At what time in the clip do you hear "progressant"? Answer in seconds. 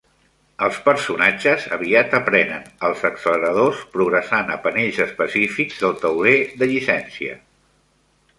3.99-4.51